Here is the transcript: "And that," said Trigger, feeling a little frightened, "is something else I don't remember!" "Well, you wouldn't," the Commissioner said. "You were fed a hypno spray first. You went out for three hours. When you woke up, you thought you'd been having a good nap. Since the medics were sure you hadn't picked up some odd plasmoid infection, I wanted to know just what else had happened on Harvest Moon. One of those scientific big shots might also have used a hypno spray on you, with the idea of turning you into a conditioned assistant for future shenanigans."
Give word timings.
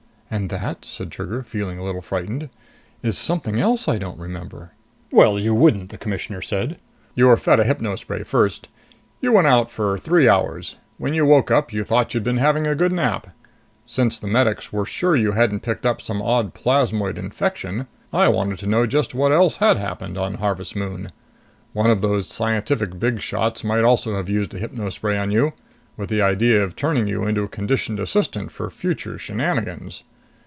"And 0.33 0.49
that," 0.49 0.85
said 0.85 1.11
Trigger, 1.11 1.43
feeling 1.43 1.77
a 1.77 1.83
little 1.83 2.01
frightened, 2.01 2.47
"is 3.03 3.17
something 3.17 3.59
else 3.59 3.89
I 3.89 3.97
don't 3.97 4.17
remember!" 4.17 4.71
"Well, 5.11 5.37
you 5.37 5.53
wouldn't," 5.53 5.89
the 5.89 5.97
Commissioner 5.97 6.41
said. 6.41 6.77
"You 7.15 7.27
were 7.27 7.35
fed 7.35 7.59
a 7.59 7.65
hypno 7.65 7.97
spray 7.97 8.23
first. 8.23 8.69
You 9.19 9.33
went 9.33 9.47
out 9.47 9.69
for 9.69 9.97
three 9.97 10.29
hours. 10.29 10.77
When 10.97 11.13
you 11.13 11.25
woke 11.25 11.51
up, 11.51 11.73
you 11.73 11.83
thought 11.83 12.13
you'd 12.13 12.23
been 12.23 12.37
having 12.37 12.65
a 12.65 12.75
good 12.75 12.93
nap. 12.93 13.27
Since 13.85 14.17
the 14.17 14.27
medics 14.27 14.71
were 14.71 14.85
sure 14.85 15.17
you 15.17 15.33
hadn't 15.33 15.63
picked 15.63 15.85
up 15.85 16.01
some 16.01 16.21
odd 16.21 16.53
plasmoid 16.53 17.17
infection, 17.17 17.87
I 18.13 18.29
wanted 18.29 18.57
to 18.59 18.67
know 18.69 18.85
just 18.85 19.13
what 19.13 19.33
else 19.33 19.57
had 19.57 19.75
happened 19.75 20.17
on 20.17 20.35
Harvest 20.35 20.77
Moon. 20.77 21.09
One 21.73 21.89
of 21.89 21.99
those 21.99 22.27
scientific 22.29 22.97
big 23.01 23.19
shots 23.19 23.65
might 23.65 23.83
also 23.83 24.15
have 24.15 24.29
used 24.29 24.53
a 24.53 24.59
hypno 24.59 24.91
spray 24.91 25.17
on 25.17 25.31
you, 25.31 25.51
with 25.97 26.07
the 26.09 26.21
idea 26.21 26.63
of 26.63 26.77
turning 26.77 27.07
you 27.07 27.25
into 27.25 27.43
a 27.43 27.49
conditioned 27.49 27.99
assistant 27.99 28.53
for 28.53 28.69
future 28.69 29.17
shenanigans." 29.17 30.03